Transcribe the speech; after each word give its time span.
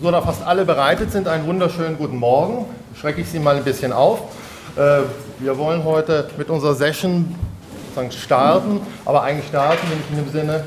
So, 0.00 0.12
da 0.12 0.20
fast 0.20 0.46
alle 0.46 0.64
bereitet 0.64 1.10
sind, 1.10 1.26
einen 1.26 1.44
wunderschönen 1.46 1.98
guten 1.98 2.18
Morgen. 2.18 2.66
Schrecke 2.94 3.22
ich 3.22 3.28
Sie 3.28 3.40
mal 3.40 3.56
ein 3.56 3.64
bisschen 3.64 3.92
auf. 3.92 4.20
Äh, 4.76 5.00
wir 5.40 5.58
wollen 5.58 5.82
heute 5.82 6.28
mit 6.36 6.50
unserer 6.50 6.74
Session 6.74 7.34
starten, 8.10 8.80
aber 9.04 9.22
eigentlich 9.22 9.48
starten 9.48 9.88
nämlich 9.88 10.06
in 10.10 10.16
dem 10.18 10.30
Sinne, 10.30 10.64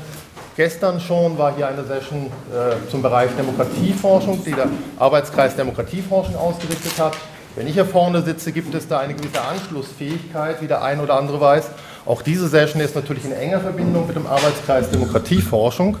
gestern 0.54 1.00
schon 1.00 1.38
war 1.38 1.54
hier 1.56 1.66
eine 1.66 1.82
Session 1.82 2.26
äh, 2.26 2.90
zum 2.90 3.00
Bereich 3.00 3.30
Demokratieforschung, 3.38 4.44
die 4.44 4.52
der 4.52 4.66
Arbeitskreis 4.98 5.56
Demokratieforschung 5.56 6.36
ausgerichtet 6.36 6.98
hat. 6.98 7.16
Wenn 7.56 7.66
ich 7.66 7.72
hier 7.72 7.86
vorne 7.86 8.20
sitze, 8.20 8.52
gibt 8.52 8.74
es 8.74 8.86
da 8.86 8.98
eine 8.98 9.14
gewisse 9.14 9.40
Anschlussfähigkeit, 9.40 10.60
wie 10.60 10.66
der 10.66 10.82
eine 10.82 11.00
oder 11.00 11.14
andere 11.14 11.40
weiß. 11.40 11.70
Auch 12.04 12.20
diese 12.20 12.48
Session 12.48 12.82
ist 12.82 12.94
natürlich 12.94 13.24
in 13.24 13.32
enger 13.32 13.60
Verbindung 13.60 14.06
mit 14.06 14.16
dem 14.16 14.26
Arbeitskreis 14.26 14.90
Demokratieforschung. 14.90 15.96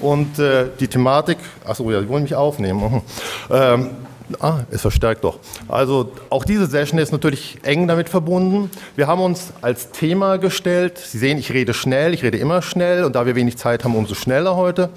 Und 0.00 0.38
äh, 0.38 0.66
die 0.78 0.88
Thematik, 0.88 1.38
achso, 1.64 1.90
ja, 1.90 2.00
Sie 2.00 2.08
wollen 2.08 2.22
mich 2.22 2.34
aufnehmen. 2.34 2.80
Mhm. 2.80 3.02
Ähm, 3.50 3.90
ah, 4.40 4.60
es 4.70 4.80
verstärkt 4.80 5.24
doch. 5.24 5.38
Also 5.68 6.12
auch 6.30 6.44
diese 6.44 6.66
Session 6.66 6.98
ist 6.98 7.12
natürlich 7.12 7.58
eng 7.62 7.86
damit 7.86 8.08
verbunden. 8.08 8.70
Wir 8.96 9.06
haben 9.06 9.20
uns 9.20 9.52
als 9.60 9.90
Thema 9.90 10.38
gestellt, 10.38 10.98
Sie 10.98 11.18
sehen, 11.18 11.38
ich 11.38 11.52
rede 11.52 11.74
schnell, 11.74 12.14
ich 12.14 12.22
rede 12.22 12.38
immer 12.38 12.62
schnell 12.62 13.04
und 13.04 13.14
da 13.14 13.26
wir 13.26 13.34
wenig 13.34 13.56
Zeit 13.58 13.84
haben, 13.84 13.94
umso 13.94 14.14
schneller 14.14 14.56
heute. 14.56 14.90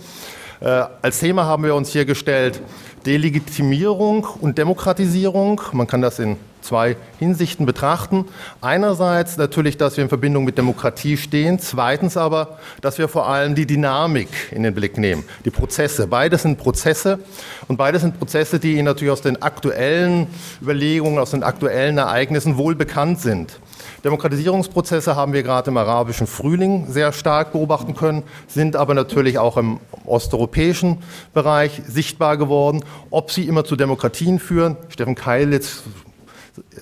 Äh, 0.62 0.86
als 1.02 1.20
Thema 1.20 1.46
haben 1.46 1.64
wir 1.64 1.76
uns 1.76 1.90
hier 1.90 2.06
gestellt 2.06 2.62
Delegitimierung 3.06 4.26
und 4.40 4.58
Demokratisierung. 4.58 5.62
Man 5.74 5.88
kann 5.88 6.02
das 6.02 6.20
in 6.20 6.38
zwei 6.64 6.96
Hinsichten 7.20 7.66
betrachten. 7.66 8.26
Einerseits 8.62 9.38
natürlich, 9.38 9.78
dass 9.78 9.98
wir 9.98 10.04
in 10.04 10.10
Verbindung 10.10 10.46
mit 10.46 10.58
Demokratie 10.58 11.18
stehen. 11.18 11.60
Zweitens 11.60 12.18
aber, 12.18 12.58
dass 12.82 12.98
wir 12.98 13.08
vor 13.08 13.28
allem 13.28 13.56
die 13.56 13.66
Dynamik 13.66 14.30
in 14.52 14.64
den 14.64 14.74
Blick 14.74 14.98
nehmen, 14.98 15.24
die 15.46 15.52
Prozesse. 15.52 16.08
Beides 16.08 16.44
sind 16.44 16.58
Prozesse 16.58 17.20
und 17.68 17.78
beides 17.78 18.02
sind 18.02 18.18
Prozesse, 18.18 18.60
die 18.60 18.74
Ihnen 18.74 18.86
natürlich 18.86 19.12
aus 19.12 19.22
den 19.22 19.42
aktuellen 19.42 20.28
Überlegungen, 20.62 21.20
aus 21.20 21.32
den 21.32 21.44
aktuellen 21.44 21.98
Ereignissen 21.98 22.58
wohl 22.58 22.76
bekannt 22.76 23.20
sind. 23.20 23.60
Demokratisierungsprozesse 24.04 25.16
haben 25.16 25.32
wir 25.32 25.44
gerade 25.44 25.72
im 25.72 25.78
arabischen 25.78 26.28
Frühling 26.28 26.88
sehr 26.92 27.14
stark 27.14 27.54
beobachten 27.54 27.96
können, 27.96 28.24
sind 28.48 28.76
aber 28.76 28.94
natürlich 28.94 29.38
auch 29.38 29.56
im 29.56 29.80
osteuropäischen 30.06 30.98
Bereich 31.34 31.82
sichtbar 31.88 32.38
geworden. 32.38 32.84
Ob 33.12 33.32
sie 33.32 33.48
immer 33.48 33.64
zu 33.64 33.76
Demokratien 33.76 34.40
führen, 34.40 34.76
Steffen 34.90 35.16
Keilitz 35.16 35.84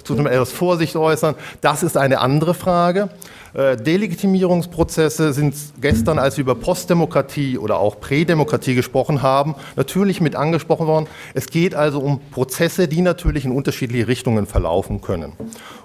zu 0.03 0.13
einem 0.13 0.27
etwas 0.27 0.51
Vorsicht 0.51 0.95
äußern, 0.95 1.35
das 1.61 1.83
ist 1.83 1.97
eine 1.97 2.19
andere 2.19 2.53
Frage. 2.53 3.09
Äh, 3.53 3.75
Delegitimierungsprozesse 3.75 5.33
sind 5.33 5.55
gestern, 5.81 6.19
als 6.19 6.37
wir 6.37 6.43
über 6.43 6.55
Postdemokratie 6.55 7.57
oder 7.57 7.79
auch 7.79 7.99
Prädemokratie 7.99 8.75
gesprochen 8.75 9.21
haben, 9.21 9.55
natürlich 9.75 10.21
mit 10.21 10.35
angesprochen 10.35 10.87
worden. 10.87 11.07
Es 11.33 11.47
geht 11.47 11.75
also 11.75 11.99
um 11.99 12.21
Prozesse, 12.31 12.87
die 12.87 13.01
natürlich 13.01 13.43
in 13.43 13.51
unterschiedliche 13.51 14.07
Richtungen 14.07 14.45
verlaufen 14.45 15.01
können. 15.01 15.33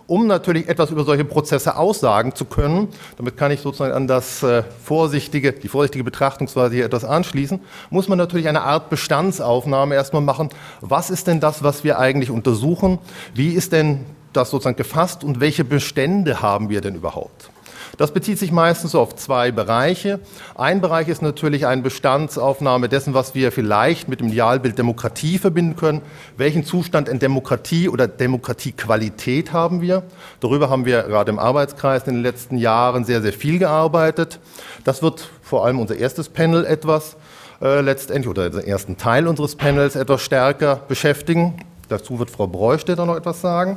Um 0.06 0.28
natürlich 0.28 0.69
etwas 0.69 0.91
über 0.91 1.03
solche 1.03 1.25
Prozesse 1.25 1.77
aussagen 1.77 2.33
zu 2.37 2.45
können, 2.45 2.89
damit 3.17 3.37
kann 3.37 3.50
ich 3.50 3.61
sozusagen 3.61 3.93
an 3.93 4.06
das 4.06 4.45
äh, 4.45 4.62
vorsichtige, 4.84 5.53
die 5.53 5.67
vorsichtige 5.67 6.05
Betrachtungsweise 6.05 6.77
hier 6.77 6.84
etwas 6.84 7.05
anschließen, 7.05 7.59
muss 7.91 8.06
man 8.06 8.17
natürlich 8.17 8.47
eine 8.47 8.62
Art 8.62 8.89
Bestandsaufnahme 8.89 9.97
erstmal 9.97 10.23
machen. 10.23 10.50
Was 10.81 11.11
ist 11.11 11.27
denn 11.27 11.41
das, 11.41 11.65
was 11.65 11.83
wir 11.83 11.98
eigentlich 11.98 12.31
untersuchen? 12.31 13.00
Wie 13.34 13.55
ist 13.55 13.73
denn 13.77 14.06
das 14.32 14.50
sozusagen 14.50 14.77
gefasst 14.77 15.24
und 15.24 15.41
welche 15.41 15.64
Bestände 15.64 16.42
haben 16.42 16.69
wir 16.69 16.80
denn 16.80 16.94
überhaupt? 16.94 17.50
Das 17.96 18.10
bezieht 18.10 18.38
sich 18.38 18.52
meistens 18.52 18.94
auf 18.94 19.16
zwei 19.16 19.52
Bereiche. 19.52 20.20
Ein 20.55 20.82
Bereich 20.82 21.08
ist 21.08 21.22
natürlich 21.22 21.66
eine 21.66 21.80
Bestandsaufnahme 21.80 22.91
dessen, 22.91 23.14
was 23.14 23.34
wir 23.34 23.52
vielleicht 23.52 24.08
mit 24.08 24.20
dem 24.20 24.28
Idealbild 24.28 24.77
Demokratie 24.77 25.38
verbinden 25.38 25.77
können. 25.77 26.02
Welchen 26.36 26.64
Zustand 26.64 27.08
in 27.08 27.19
Demokratie 27.19 27.88
oder 27.88 28.06
Demokratiequalität 28.06 29.54
haben 29.54 29.80
wir? 29.80 30.02
Darüber 30.41 30.69
haben 30.69 30.84
wir 30.84 31.04
gerade 31.04 31.30
im 31.30 31.38
Arbeitskreis 31.38 32.06
in 32.06 32.15
den 32.15 32.22
letzten 32.22 32.59
Jahren 32.59 33.04
sehr, 33.04 33.22
sehr 33.22 33.32
viel 33.32 33.59
gearbeitet. 33.59 34.41
Das 34.84 35.03
wird 35.03 35.31
vor 35.41 35.65
allem 35.65 35.81
unser 35.81 35.97
erstes 35.97 36.28
Panel 36.28 36.66
etwas 36.66 37.16
äh, 37.62 37.81
letztendlich 37.81 38.28
oder 38.28 38.50
den 38.50 38.65
ersten 38.65 38.98
Teil 38.98 39.26
unseres 39.26 39.56
Panels 39.56 39.97
etwas 39.97 40.20
stärker 40.20 40.82
beschäftigen. 40.88 41.54
Dazu 41.88 42.19
wird 42.19 42.30
Frau 42.30 42.47
Breustetter 42.47 43.06
noch 43.06 43.16
etwas 43.16 43.41
sagen. 43.41 43.76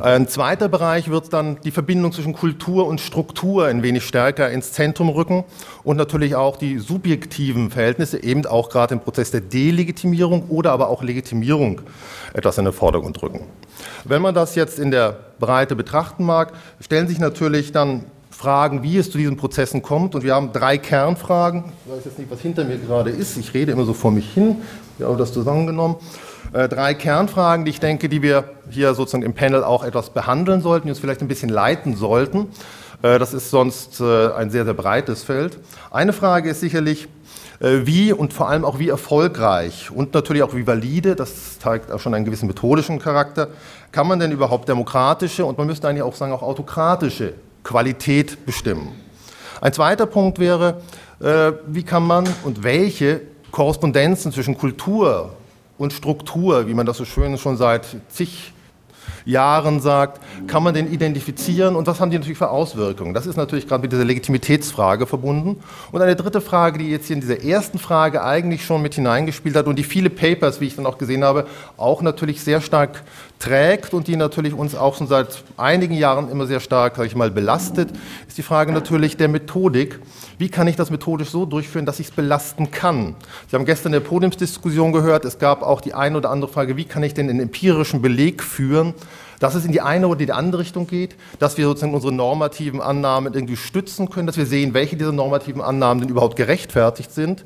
Ein 0.00 0.28
zweiter 0.28 0.68
Bereich 0.68 1.10
wird 1.10 1.32
dann 1.32 1.60
die 1.64 1.72
Verbindung 1.72 2.12
zwischen 2.12 2.32
Kultur 2.32 2.86
und 2.86 3.00
Struktur 3.00 3.66
ein 3.66 3.82
wenig 3.82 4.04
stärker 4.04 4.48
ins 4.48 4.72
Zentrum 4.72 5.08
rücken 5.08 5.44
und 5.82 5.96
natürlich 5.96 6.36
auch 6.36 6.56
die 6.56 6.78
subjektiven 6.78 7.70
Verhältnisse, 7.70 8.22
eben 8.22 8.46
auch 8.46 8.70
gerade 8.70 8.94
im 8.94 9.00
Prozess 9.00 9.32
der 9.32 9.40
Delegitimierung 9.40 10.44
oder 10.50 10.70
aber 10.70 10.88
auch 10.88 11.02
Legitimierung 11.02 11.80
etwas 12.32 12.58
in 12.58 12.64
den 12.64 12.74
Vordergrund 12.74 13.20
rücken. 13.22 13.40
Wenn 14.04 14.22
man 14.22 14.36
das 14.36 14.54
jetzt 14.54 14.78
in 14.78 14.92
der 14.92 15.16
Breite 15.40 15.74
betrachten 15.74 16.24
mag, 16.24 16.52
stellen 16.80 17.08
sich 17.08 17.18
natürlich 17.18 17.72
dann 17.72 18.04
Fragen, 18.38 18.84
wie 18.84 18.96
es 18.96 19.10
zu 19.10 19.18
diesen 19.18 19.36
Prozessen 19.36 19.82
kommt. 19.82 20.14
Und 20.14 20.22
wir 20.22 20.32
haben 20.32 20.52
drei 20.52 20.78
Kernfragen. 20.78 21.64
Ich 21.84 21.92
weiß 21.92 22.04
jetzt 22.04 22.20
nicht, 22.20 22.30
was 22.30 22.38
hinter 22.38 22.64
mir 22.64 22.78
gerade 22.78 23.10
ist. 23.10 23.36
Ich 23.36 23.52
rede 23.52 23.72
immer 23.72 23.84
so 23.84 23.94
vor 23.94 24.12
mich 24.12 24.32
hin. 24.32 24.58
Ich 24.96 25.04
habe 25.04 25.16
das 25.16 25.32
zusammengenommen. 25.32 25.96
Äh, 26.52 26.68
drei 26.68 26.94
Kernfragen, 26.94 27.64
die 27.64 27.72
ich 27.72 27.80
denke, 27.80 28.08
die 28.08 28.22
wir 28.22 28.44
hier 28.70 28.94
sozusagen 28.94 29.24
im 29.24 29.34
Panel 29.34 29.64
auch 29.64 29.82
etwas 29.82 30.10
behandeln 30.10 30.62
sollten, 30.62 30.86
die 30.86 30.92
uns 30.92 31.00
vielleicht 31.00 31.20
ein 31.20 31.26
bisschen 31.26 31.48
leiten 31.48 31.96
sollten. 31.96 32.46
Äh, 33.02 33.18
das 33.18 33.34
ist 33.34 33.50
sonst 33.50 34.00
äh, 34.00 34.28
ein 34.28 34.50
sehr, 34.50 34.64
sehr 34.64 34.74
breites 34.74 35.24
Feld. 35.24 35.58
Eine 35.90 36.12
Frage 36.12 36.48
ist 36.48 36.60
sicherlich, 36.60 37.08
wie 37.60 38.12
und 38.12 38.32
vor 38.32 38.48
allem 38.48 38.64
auch 38.64 38.78
wie 38.78 38.88
erfolgreich 38.88 39.90
und 39.90 40.14
natürlich 40.14 40.44
auch 40.44 40.54
wie 40.54 40.64
valide, 40.64 41.16
das 41.16 41.58
zeigt 41.58 41.90
auch 41.90 41.98
schon 41.98 42.14
einen 42.14 42.24
gewissen 42.24 42.46
methodischen 42.46 43.00
Charakter, 43.00 43.48
kann 43.90 44.06
man 44.06 44.20
denn 44.20 44.30
überhaupt 44.30 44.68
demokratische 44.68 45.44
und 45.44 45.58
man 45.58 45.66
müsste 45.66 45.88
eigentlich 45.88 46.04
auch 46.04 46.14
sagen 46.14 46.32
auch 46.32 46.42
autokratische 46.42 47.34
Qualität 47.68 48.46
bestimmen. 48.46 48.92
Ein 49.60 49.74
zweiter 49.74 50.06
Punkt 50.06 50.38
wäre, 50.38 50.80
wie 51.66 51.82
kann 51.82 52.06
man 52.06 52.26
und 52.44 52.62
welche 52.62 53.20
Korrespondenzen 53.50 54.32
zwischen 54.32 54.56
Kultur 54.56 55.34
und 55.76 55.92
Struktur, 55.92 56.66
wie 56.66 56.72
man 56.72 56.86
das 56.86 56.96
so 56.96 57.04
schön 57.04 57.36
schon 57.36 57.58
seit 57.58 57.84
zig 58.08 58.54
Jahren 59.24 59.80
sagt, 59.80 60.20
kann 60.46 60.62
man 60.62 60.74
den 60.74 60.92
identifizieren 60.92 61.76
und 61.76 61.86
was 61.86 62.00
haben 62.00 62.10
die 62.10 62.18
natürlich 62.18 62.38
für 62.38 62.50
Auswirkungen? 62.50 63.14
Das 63.14 63.26
ist 63.26 63.36
natürlich 63.36 63.68
gerade 63.68 63.82
mit 63.82 63.92
dieser 63.92 64.04
Legitimitätsfrage 64.04 65.06
verbunden. 65.06 65.60
Und 65.92 66.02
eine 66.02 66.16
dritte 66.16 66.40
Frage, 66.40 66.78
die 66.78 66.90
jetzt 66.90 67.06
hier 67.06 67.14
in 67.14 67.20
dieser 67.20 67.42
ersten 67.42 67.78
Frage 67.78 68.22
eigentlich 68.24 68.64
schon 68.64 68.82
mit 68.82 68.94
hineingespielt 68.94 69.56
hat 69.56 69.66
und 69.66 69.76
die 69.76 69.84
viele 69.84 70.10
Papers, 70.10 70.60
wie 70.60 70.66
ich 70.66 70.76
dann 70.76 70.86
auch 70.86 70.98
gesehen 70.98 71.24
habe, 71.24 71.46
auch 71.76 72.02
natürlich 72.02 72.42
sehr 72.42 72.60
stark 72.60 73.02
trägt 73.38 73.94
und 73.94 74.08
die 74.08 74.16
natürlich 74.16 74.52
uns 74.52 74.74
auch 74.74 74.96
schon 74.96 75.06
seit 75.06 75.44
einigen 75.56 75.94
Jahren 75.94 76.30
immer 76.30 76.46
sehr 76.46 76.60
stark, 76.60 76.96
sage 76.96 77.06
ich 77.06 77.14
mal, 77.14 77.30
belastet, 77.30 77.90
ist 78.26 78.36
die 78.36 78.42
Frage 78.42 78.72
natürlich 78.72 79.16
der 79.16 79.28
Methodik. 79.28 80.00
Wie 80.38 80.48
kann 80.48 80.66
ich 80.68 80.76
das 80.76 80.90
methodisch 80.90 81.30
so 81.30 81.46
durchführen, 81.46 81.86
dass 81.86 82.00
ich 82.00 82.08
es 82.08 82.12
belasten 82.12 82.70
kann? 82.70 83.14
Sie 83.48 83.56
haben 83.56 83.64
gestern 83.64 83.92
in 83.92 84.00
der 84.00 84.08
Podiumsdiskussion 84.08 84.92
gehört, 84.92 85.24
es 85.24 85.38
gab 85.38 85.62
auch 85.62 85.80
die 85.80 85.94
eine 85.94 86.16
oder 86.16 86.30
andere 86.30 86.50
Frage, 86.50 86.76
wie 86.76 86.84
kann 86.84 87.02
ich 87.02 87.14
denn 87.14 87.28
einen 87.28 87.40
empirischen 87.40 88.02
Beleg 88.02 88.42
führen, 88.42 88.94
dass 89.40 89.54
es 89.54 89.64
in 89.64 89.72
die 89.72 89.80
eine 89.80 90.08
oder 90.08 90.18
die 90.18 90.32
andere 90.32 90.62
Richtung 90.62 90.86
geht, 90.86 91.16
dass 91.38 91.56
wir 91.58 91.66
sozusagen 91.66 91.94
unsere 91.94 92.12
normativen 92.12 92.80
Annahmen 92.80 93.34
irgendwie 93.34 93.56
stützen 93.56 94.10
können, 94.10 94.26
dass 94.26 94.36
wir 94.36 94.46
sehen, 94.46 94.74
welche 94.74 94.96
dieser 94.96 95.12
normativen 95.12 95.60
Annahmen 95.60 96.00
denn 96.00 96.10
überhaupt 96.10 96.36
gerechtfertigt 96.36 97.12
sind 97.12 97.44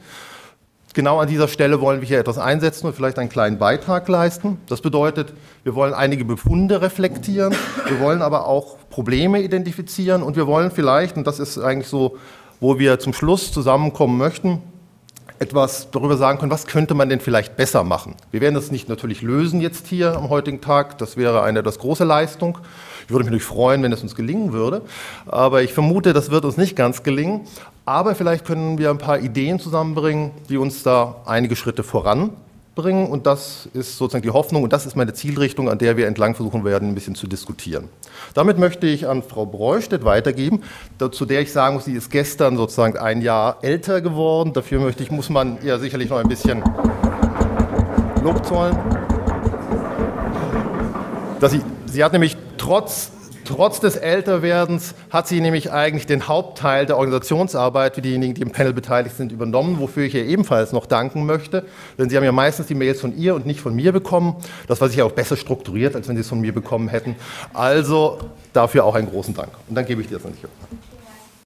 Genau 0.95 1.21
an 1.21 1.29
dieser 1.29 1.49
Stelle 1.49 1.81
wollen 1.81 2.03
wir 2.03 2.09
hier 2.09 2.19
etwas 2.19 2.37
einsetzen 2.37 2.87
und 2.87 2.95
vielleicht 2.95 3.19
einen 3.19 3.31
kleinen 3.31 3.57
Beitrag 3.57 4.09
leisten. 4.09 4.59
Das 4.69 4.83
bedeutet, 4.83 5.33
wir 5.65 5.75
wollen 5.75 5.95
einige 5.95 6.27
Befunde 6.27 6.83
reflektieren, 6.83 7.55
wir 7.87 7.99
wollen 7.99 8.21
aber 8.21 8.47
auch 8.47 8.77
Probleme 8.91 9.41
identifizieren 9.41 10.23
und 10.23 10.37
wir 10.37 10.47
wollen 10.47 10.71
vielleicht, 10.71 11.17
und 11.17 11.27
das 11.27 11.39
ist 11.39 11.57
eigentlich 11.59 11.89
so, 11.89 12.19
wo 12.61 12.79
wir 12.79 12.99
zum 12.99 13.15
Schluss 13.15 13.53
zusammenkommen 13.53 14.19
möchten, 14.19 14.61
etwas 15.43 15.91
darüber 15.91 16.17
sagen 16.17 16.39
können, 16.39 16.53
was 16.53 16.67
könnte 16.67 16.95
man 16.95 17.09
denn 17.09 17.21
vielleicht 17.21 17.57
besser 17.57 17.83
machen. 17.85 18.15
Wir 18.31 18.41
werden 18.41 18.55
das 18.55 18.71
nicht 18.71 18.89
natürlich 18.89 19.21
lösen 19.21 19.61
jetzt 19.61 19.89
hier 19.89 20.17
am 20.17 20.31
heutigen 20.31 20.61
Tag, 20.61 20.99
das 20.99 21.17
wäre 21.17 21.43
eine 21.43 21.59
etwas 21.59 21.79
große 21.79 22.05
Leistung. 22.05 22.59
Ich 23.05 23.11
würde 23.11 23.25
mich 23.25 23.33
natürlich 23.33 23.45
freuen, 23.45 23.83
wenn 23.83 23.93
es 23.93 24.03
uns 24.03 24.15
gelingen 24.15 24.53
würde, 24.53 24.83
aber 25.27 25.63
ich 25.63 25.75
vermute, 25.75 26.13
das 26.13 26.31
wird 26.31 26.45
uns 26.45 26.57
nicht 26.57 26.77
ganz 26.77 27.03
gelingen. 27.03 27.43
Aber 27.85 28.15
vielleicht 28.15 28.47
können 28.47 28.79
wir 28.79 28.91
ein 28.91 28.99
paar 28.99 29.19
Ideen 29.19 29.59
zusammenbringen, 29.59 30.31
die 30.49 30.57
uns 30.57 30.85
da 30.85 31.17
einige 31.27 31.57
Schritte 31.57 31.83
voranbringen. 32.75 33.11
Und 33.11 33.27
das 33.27 33.69
ist 33.73 33.97
sozusagen 33.97 34.23
die 34.23 34.31
Hoffnung 34.31 34.63
und 34.63 34.73
das 34.73 34.87
ist 34.87 34.97
meine 34.97 35.13
Zielrichtung, 35.13 35.69
an 35.69 35.79
der 35.79 35.97
wir 35.97 36.07
entlang 36.07 36.35
versuchen 36.35 36.65
werden, 36.65 36.89
ein 36.89 36.95
bisschen 36.95 37.15
zu 37.15 37.27
diskutieren. 37.27 37.89
Damit 38.35 38.59
möchte 38.59 38.87
ich 38.87 39.09
an 39.09 39.23
Frau 39.23 39.47
Breustedt 39.47 40.05
weitergeben, 40.05 40.63
zu 41.11 41.25
der 41.25 41.41
ich 41.41 41.53
sagen 41.53 41.77
muss, 41.77 41.85
sie 41.85 41.95
ist 41.95 42.11
gestern 42.11 42.57
sozusagen 42.57 42.97
ein 42.99 43.23
Jahr 43.23 43.59
älter 43.63 44.01
geworden. 44.01 44.53
Dafür 44.53 44.81
möchte 44.81 45.03
ich, 45.03 45.11
muss 45.11 45.29
man 45.31 45.59
ihr 45.63 45.79
sicherlich 45.79 46.11
noch 46.11 46.19
ein 46.19 46.29
bisschen 46.29 46.63
Lob 48.23 48.45
zollen. 48.47 48.77
Dass 51.41 51.53
sie, 51.53 51.61
sie 51.87 52.05
hat 52.05 52.13
nämlich 52.13 52.37
trotz 52.57 53.11
trotz 53.53 53.81
des 53.81 53.97
Älterwerdens 53.97 54.95
hat 55.11 55.29
sie 55.29 55.41
nämlich 55.41 55.71
eigentlich 55.73 56.07
den 56.07 56.27
Hauptteil 56.27 56.87
der 56.87 56.97
Organisationsarbeit 56.97 57.95
für 57.95 58.03
diejenigen, 58.03 58.35
die 58.35 58.41
im 58.41 58.51
Panel 58.51 58.73
beteiligt 58.73 59.17
sind, 59.17 59.31
übernommen, 59.31 59.79
wofür 59.79 60.05
ich 60.05 60.15
ihr 60.15 60.25
ebenfalls 60.25 60.73
noch 60.73 60.87
danken 60.87 61.27
möchte. 61.27 61.65
Denn 61.99 62.09
Sie 62.09 62.17
haben 62.17 62.25
ja 62.25 62.33
meistens 62.33 62.67
die 62.67 62.75
Mails 62.75 63.01
von 63.01 63.17
ihr 63.17 63.35
und 63.35 63.45
nicht 63.45 63.61
von 63.61 63.75
mir 63.75 63.93
bekommen. 63.93 64.37
Das 64.69 64.81
war 64.81 64.89
sicher 64.89 65.05
auch 65.05 65.13
besser 65.13 65.37
strukturiert, 65.37 65.95
als 65.95 66.09
wenn 66.09 66.17
Sie 66.17 66.23
es 66.23 66.29
von 66.29 66.41
mir 66.41 66.55
bekommen 66.55 66.89
hätten. 66.89 67.15
Also 67.53 68.19
dafür 68.55 68.85
auch 68.85 68.95
einen 68.95 69.09
großen 69.09 69.35
Dank. 69.35 69.51
Und 69.69 69.75
dann 69.75 69.85
gebe 69.85 70.01
ich 70.01 70.09
dir 70.09 70.17
das 70.17 70.25
an 70.25 70.33
dich. 70.33 70.43